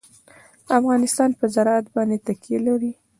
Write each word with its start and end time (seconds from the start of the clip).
افغانستان 0.79 1.29
په 1.39 1.45
زراعت 1.55 1.85
باندې 1.95 2.17
تکیه 2.27 2.59
لري. 2.67 2.91